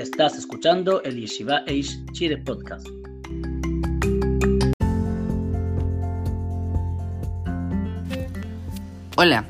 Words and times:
Estás 0.00 0.38
escuchando 0.38 1.02
el 1.02 1.20
Yeshiva 1.20 1.60
Eish 1.66 2.02
Chile 2.12 2.38
Podcast. 2.38 2.86
Hola, 9.18 9.44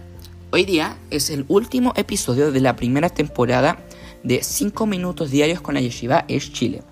hoy 0.51 0.65
día 0.65 0.97
es 1.11 1.31
el 1.31 1.45
último 1.47 1.93
episodio 1.95 2.51
de 2.51 2.61
la 2.61 2.75
primera 2.75 3.11
temporada 3.11 3.79
de 4.25 4.43
5 4.43 4.87
minutos 4.87 5.31
diarios 5.31 5.61
con 5.61 5.75
la 5.75 5.83
Yeshiva 5.83 6.25
Eish 6.27 6.53
Chile. 6.53 6.83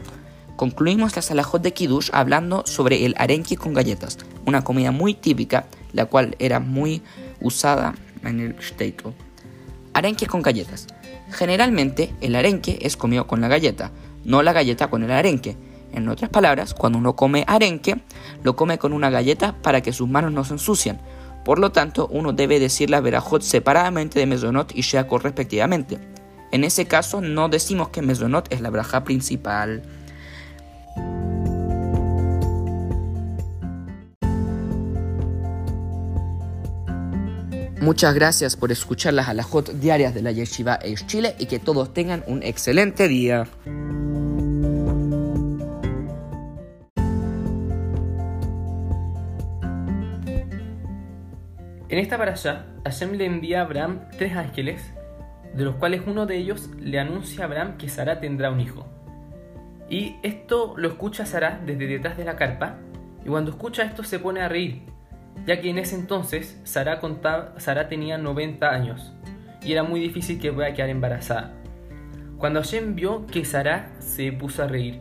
Concluimos 0.55 1.17
la 1.17 1.23
Salahot 1.23 1.61
de 1.61 1.73
Kiddush 1.73 2.11
hablando 2.13 2.65
sobre 2.65 3.07
el 3.07 3.17
arenque 3.19 3.57
con 3.57 3.75
galletas, 3.75 4.19
una 4.47 4.63
comida 4.63 4.93
muy 4.93 5.15
típica, 5.15 5.67
la 5.93 6.07
cual 6.07 6.37
era 6.39 6.61
muy 6.61 7.03
usada 7.41 7.97
en 8.23 8.39
el 8.39 8.57
Shtetl. 8.59 9.09
Arenque 9.95 10.29
con 10.29 10.43
galletas. 10.43 10.87
Generalmente 11.31 12.15
el 12.21 12.35
arenque 12.35 12.79
es 12.83 12.97
comido 12.97 13.27
con 13.27 13.41
la 13.41 13.49
galleta, 13.49 13.91
no 14.25 14.43
la 14.43 14.53
galleta 14.53 14.89
con 14.89 15.03
el 15.03 15.11
arenque. 15.11 15.57
En 15.93 16.09
otras 16.09 16.31
palabras, 16.31 16.75
cuando 16.75 16.99
uno 16.99 17.17
come 17.17 17.45
arenque, 17.47 18.03
lo 18.43 18.57
come 18.57 18.79
con 18.79 18.93
una 18.93 19.11
galleta 19.11 19.57
para 19.63 19.81
que 19.81 19.93
sus 19.93 20.09
manos 20.09 20.33
no 20.33 20.45
se 20.45 20.55
ensucien. 20.55 20.99
Por 21.45 21.59
lo 21.59 21.73
tanto, 21.73 22.09
uno 22.09 22.33
debe 22.33 22.61
decir 22.61 22.91
la 22.91 23.01
verajot 23.01 23.43
separadamente 23.43 24.19
de 24.19 24.27
mezonot 24.27 24.77
y 24.77 24.83
sheakol 24.83 25.23
respectivamente. 25.23 25.99
En 26.51 26.65
ese 26.65 26.87
caso, 26.87 27.21
no 27.21 27.49
decimos 27.49 27.89
que 27.89 28.03
mezonot 28.03 28.53
es 28.53 28.61
la 28.61 28.71
braja 28.71 29.05
principal. 29.05 29.83
Muchas 37.81 38.13
gracias 38.13 38.57
por 38.57 38.73
escuchar 38.73 39.15
las 39.15 39.29
alajot 39.29 39.71
diarias 39.75 40.13
de 40.13 40.21
la 40.21 40.33
Yeshiva 40.33 40.81
Eish 40.83 41.07
Chile 41.07 41.37
y 41.39 41.47
que 41.47 41.61
todos 41.61 41.95
tengan 41.95 42.25
un 42.27 42.43
excelente 42.43 43.07
día. 43.07 43.47
En 51.89 51.99
esta 51.99 52.19
parasha, 52.19 52.67
Hashem 52.85 53.13
le 53.13 53.27
envía 53.27 53.61
a 53.61 53.65
Abraham 53.65 54.01
tres 54.19 54.37
ángeles, 54.37 54.83
de 55.55 55.65
los 55.65 55.77
cuales 55.77 56.03
uno 56.05 56.27
de 56.27 56.37
ellos 56.37 56.71
le 56.81 56.99
anuncia 56.99 57.45
a 57.45 57.47
Abraham 57.47 57.77
que 57.79 57.89
Sara 57.89 58.19
tendrá 58.19 58.51
un 58.51 58.59
hijo. 58.59 58.89
Y 59.89 60.17
esto 60.25 60.75
lo 60.77 60.89
escucha 60.89 61.25
Sara 61.27 61.61
desde 61.65 61.87
detrás 61.87 62.17
de 62.17 62.25
la 62.25 62.35
carpa, 62.35 62.81
y 63.25 63.29
cuando 63.29 63.53
escucha 63.53 63.85
esto 63.85 64.03
se 64.03 64.19
pone 64.19 64.41
a 64.41 64.49
reír, 64.49 64.83
ya 65.47 65.61
que 65.61 65.71
en 65.71 65.79
ese 65.79 65.95
entonces 65.95 66.61
Sara, 66.65 67.01
contaba, 67.01 67.55
Sara 67.59 67.89
tenía 67.89 68.19
90 68.19 68.71
años 68.71 69.13
y 69.63 69.73
era 69.73 69.83
muy 69.83 70.01
difícil 70.01 70.41
que 70.41 70.53
pueda 70.53 70.73
quedar 70.75 70.91
embarazada. 70.91 71.53
Cuando 72.39 72.61
Hashem 72.61 72.95
vio 72.95 73.27
que 73.27 73.45
Sara 73.45 73.91
se 73.99 74.31
puso 74.33 74.63
a 74.63 74.69
reír, 74.69 75.01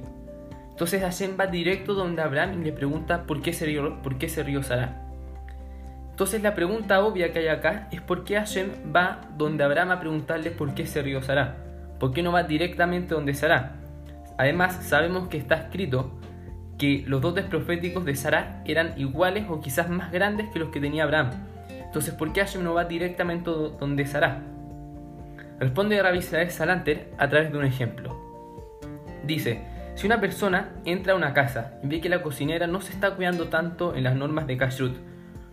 entonces 0.70 1.02
Hashem 1.02 1.38
va 1.40 1.48
directo 1.48 1.94
donde 1.94 2.22
Abraham 2.22 2.62
y 2.62 2.66
le 2.66 2.72
pregunta 2.72 3.24
por 3.24 3.42
qué 3.42 3.54
se 3.54 3.66
rió, 3.66 4.02
por 4.02 4.18
qué 4.18 4.30
se 4.30 4.44
rió 4.44 4.64
Sara. 4.64 5.04
Entonces 6.10 6.42
la 6.42 6.56
pregunta 6.56 7.04
obvia 7.04 7.32
que 7.32 7.40
hay 7.40 7.48
acá 7.48 7.90
es 7.92 8.02
por 8.02 8.24
qué 8.24 8.36
Hashem 8.36 8.72
va 8.96 9.22
donde 9.38 9.64
Abraham 9.64 9.92
a 9.92 10.00
preguntarle 10.00 10.50
por 10.52 10.74
qué 10.74 10.88
se 10.88 11.02
rió 11.02 11.22
Sara. 11.22 11.58
¿Por 12.00 12.12
qué 12.12 12.24
no 12.24 12.32
va 12.32 12.44
directamente 12.44 13.14
donde 13.14 13.34
Sara? 13.36 13.76
Además 14.38 14.80
sabemos 14.84 15.28
que 15.30 15.38
está 15.38 15.56
escrito 15.56 16.17
que 16.78 17.04
los 17.08 17.22
dotes 17.22 17.46
proféticos 17.46 18.06
de 18.06 18.16
Sara 18.16 18.62
eran 18.66 18.94
iguales 18.98 19.46
o 19.50 19.60
quizás 19.60 19.90
más 19.90 20.12
grandes 20.12 20.50
que 20.50 20.60
los 20.60 20.70
que 20.70 20.80
tenía 20.80 21.04
Abraham. 21.04 21.32
Entonces, 21.70 22.14
¿por 22.14 22.34
qué 22.34 22.42
Hashem 22.42 22.64
no 22.64 22.74
va 22.74 22.86
directamente 22.86 23.50
donde 23.50 24.06
Sara? 24.06 24.44
Responde 25.60 26.02
Rabbi 26.02 26.20
Israel 26.20 26.52
Salanter 26.52 27.12
a 27.18 27.28
través 27.28 27.52
de 27.52 27.58
un 27.58 27.66
ejemplo. 27.66 28.16
Dice, 29.26 29.62
si 29.96 30.06
una 30.06 30.22
persona 30.22 30.70
entra 30.86 31.14
a 31.14 31.16
una 31.16 31.34
casa 31.34 31.80
y 31.84 31.88
ve 31.88 32.00
que 32.00 32.10
la 32.10 32.22
cocinera 32.22 32.68
no 32.68 32.82
se 32.82 32.94
está 32.94 33.16
cuidando 33.16 33.48
tanto 33.48 33.96
en 33.96 34.04
las 34.04 34.16
normas 34.16 34.46
de 34.46 34.58
Kashrut, 34.58 34.96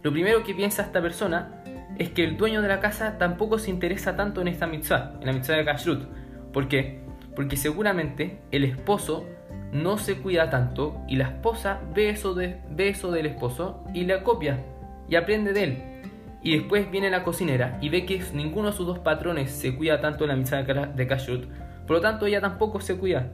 lo 0.03 0.13
primero 0.13 0.45
que 0.45 0.55
piensa 0.55 0.83
esta 0.83 1.01
persona 1.01 1.63
es 1.99 2.11
que 2.11 2.25
el 2.25 2.37
dueño 2.37 2.61
de 2.61 2.69
la 2.69 2.81
casa 2.81 3.17
tampoco 3.17 3.59
se 3.59 3.71
interesa 3.71 4.17
tanto 4.17 4.43
en 4.43 4.49
esta 4.49 4.67
mitzvah, 4.67 5.17
en 5.21 5.27
la 5.27 5.33
mitzvah 5.33 5.57
de 5.57 5.65
Kashrut. 5.65 6.03
¿Por 6.53 6.69
qué? 6.69 7.01
Porque 7.35 7.57
seguramente 7.57 8.41
el 8.51 8.65
esposo 8.65 9.27
no 9.75 9.99
se 9.99 10.19
cuida 10.19 10.51
tanto 10.51 11.03
y 11.09 11.17
la 11.17 11.25
esposa 11.25 11.81
ve 11.95 12.09
eso, 12.09 12.33
de, 12.33 12.61
eso 12.79 13.11
del 13.11 13.27
esposo 13.27 13.85
y 13.93 14.05
la 14.05 14.23
copia 14.23 14.65
y 15.09 15.17
aprende 15.17 15.53
de 15.53 15.65
él. 15.65 15.83
Y 16.43 16.57
después 16.59 16.91
viene 16.91 17.11
la 17.11 17.25
cocinera 17.25 17.77
y 17.81 17.89
ve 17.89 18.07
que 18.07 18.23
ninguno 18.35 18.71
de 18.71 18.77
sus 18.77 18.87
dos 18.87 19.01
patrones 19.01 19.51
se 19.51 19.75
cuida 19.75 20.01
tanto 20.01 20.25
en 20.25 20.29
la 20.29 20.37
misa 20.37 20.63
de 20.63 21.07
kashrut, 21.09 21.47
por 21.87 21.97
lo 21.97 22.01
tanto 22.01 22.27
ella 22.27 22.41
tampoco 22.41 22.81
se 22.81 22.97
cuida. 22.97 23.33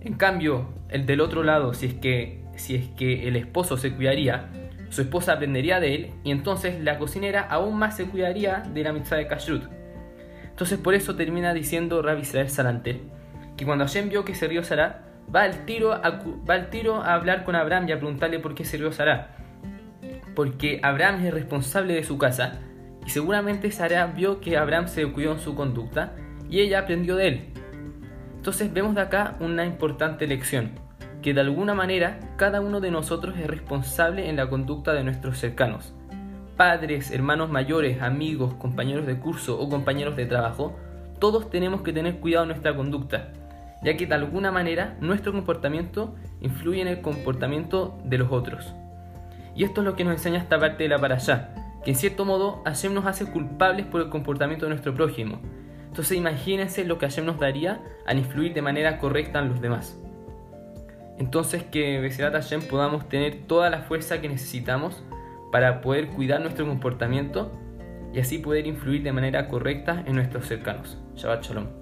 En 0.00 0.14
cambio, 0.14 0.72
el 0.88 1.04
del 1.04 1.20
otro 1.20 1.42
lado, 1.42 1.74
si 1.74 1.86
es 1.86 1.94
que, 1.94 2.44
si 2.56 2.74
es 2.74 2.88
que 2.88 3.28
el 3.28 3.36
esposo 3.36 3.76
se 3.76 3.92
cuidaría, 3.92 4.48
su 4.88 5.02
esposa 5.02 5.34
aprendería 5.34 5.80
de 5.80 5.94
él 5.94 6.10
y 6.24 6.30
entonces 6.30 6.82
la 6.82 6.98
cocinera 6.98 7.42
aún 7.42 7.78
más 7.78 7.96
se 7.96 8.06
cuidaría 8.06 8.62
de 8.72 8.84
la 8.84 8.92
mitzvah 8.94 9.18
de 9.18 9.26
kashrut. 9.26 9.64
Entonces 10.48 10.78
por 10.78 10.94
eso 10.94 11.14
termina 11.14 11.52
diciendo 11.52 12.00
Rabbi 12.00 12.22
Israel 12.22 12.48
Salanter 12.48 13.00
que 13.56 13.66
cuando 13.66 13.84
Hashem 13.84 14.08
vio 14.08 14.24
que 14.24 14.34
se 14.34 14.48
rió 14.48 14.64
Sarah, 14.64 15.11
va 15.34 15.42
al 15.42 15.64
tiro 15.64 15.92
a, 15.92 16.22
va 16.48 16.54
al 16.54 16.70
tiro 16.70 16.96
a 16.96 17.14
hablar 17.14 17.44
con 17.44 17.54
Abraham 17.54 17.88
y 17.88 17.92
a 17.92 17.98
preguntarle 17.98 18.38
por 18.38 18.54
qué 18.54 18.64
se 18.64 18.76
rió 18.76 18.92
Sara. 18.92 19.36
Porque 20.34 20.80
Abraham 20.82 21.24
es 21.24 21.34
responsable 21.34 21.94
de 21.94 22.04
su 22.04 22.18
casa 22.18 22.60
y 23.06 23.10
seguramente 23.10 23.70
Sara 23.70 24.06
vio 24.06 24.40
que 24.40 24.56
Abraham 24.56 24.88
se 24.88 25.10
cuidó 25.12 25.32
en 25.32 25.40
su 25.40 25.54
conducta 25.54 26.14
y 26.48 26.60
ella 26.60 26.80
aprendió 26.80 27.16
de 27.16 27.28
él. 27.28 27.44
Entonces 28.36 28.72
vemos 28.72 28.94
de 28.94 29.02
acá 29.02 29.36
una 29.40 29.64
importante 29.64 30.26
lección, 30.26 30.72
que 31.22 31.34
de 31.34 31.40
alguna 31.40 31.74
manera 31.74 32.18
cada 32.36 32.60
uno 32.60 32.80
de 32.80 32.90
nosotros 32.90 33.36
es 33.38 33.46
responsable 33.46 34.28
en 34.28 34.36
la 34.36 34.48
conducta 34.48 34.92
de 34.92 35.04
nuestros 35.04 35.38
cercanos. 35.38 35.94
Padres, 36.56 37.10
hermanos 37.10 37.50
mayores, 37.50 38.02
amigos, 38.02 38.54
compañeros 38.54 39.06
de 39.06 39.18
curso 39.18 39.58
o 39.58 39.68
compañeros 39.68 40.16
de 40.16 40.26
trabajo, 40.26 40.76
todos 41.18 41.50
tenemos 41.50 41.82
que 41.82 41.92
tener 41.92 42.18
cuidado 42.18 42.44
en 42.44 42.48
nuestra 42.48 42.74
conducta 42.74 43.32
ya 43.82 43.96
que 43.96 44.06
de 44.06 44.14
alguna 44.14 44.50
manera 44.50 44.96
nuestro 45.00 45.32
comportamiento 45.32 46.14
influye 46.40 46.80
en 46.80 46.88
el 46.88 47.00
comportamiento 47.00 47.98
de 48.04 48.18
los 48.18 48.30
otros. 48.30 48.74
Y 49.54 49.64
esto 49.64 49.80
es 49.80 49.84
lo 49.84 49.96
que 49.96 50.04
nos 50.04 50.14
enseña 50.14 50.38
esta 50.38 50.58
parte 50.58 50.84
de 50.84 50.88
la 50.88 50.96
allá, 50.96 51.54
que 51.84 51.90
en 51.90 51.96
cierto 51.96 52.24
modo 52.24 52.62
Hashem 52.64 52.94
nos 52.94 53.06
hace 53.06 53.26
culpables 53.26 53.86
por 53.86 54.00
el 54.00 54.08
comportamiento 54.08 54.66
de 54.66 54.70
nuestro 54.70 54.94
prójimo. 54.94 55.40
Entonces 55.88 56.16
imagínense 56.16 56.84
lo 56.84 56.98
que 56.98 57.06
Hashem 57.06 57.26
nos 57.26 57.38
daría 57.38 57.82
al 58.06 58.18
influir 58.18 58.54
de 58.54 58.62
manera 58.62 58.98
correcta 58.98 59.40
en 59.40 59.50
los 59.50 59.60
demás. 59.60 59.98
Entonces 61.18 61.62
que 61.62 62.00
Beserat 62.00 62.32
Hashem 62.32 62.62
podamos 62.62 63.08
tener 63.08 63.42
toda 63.46 63.68
la 63.68 63.80
fuerza 63.82 64.20
que 64.20 64.28
necesitamos 64.28 65.02
para 65.50 65.82
poder 65.82 66.08
cuidar 66.08 66.40
nuestro 66.40 66.66
comportamiento 66.66 67.52
y 68.14 68.20
así 68.20 68.38
poder 68.38 68.66
influir 68.66 69.02
de 69.02 69.12
manera 69.12 69.48
correcta 69.48 70.02
en 70.06 70.14
nuestros 70.14 70.46
cercanos. 70.46 70.98
Shabbat 71.14 71.44
Shalom. 71.44 71.81